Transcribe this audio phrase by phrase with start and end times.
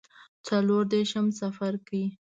[0.47, 2.03] څلور دیرشم څپرکی